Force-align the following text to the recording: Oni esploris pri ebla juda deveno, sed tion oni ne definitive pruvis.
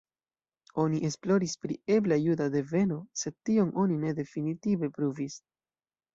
Oni 0.83 1.01
esploris 1.09 1.53
pri 1.65 1.77
ebla 1.97 2.17
juda 2.21 2.47
deveno, 2.57 2.99
sed 3.25 3.37
tion 3.51 3.71
oni 3.85 4.01
ne 4.07 4.17
definitive 4.23 4.93
pruvis. 4.99 5.39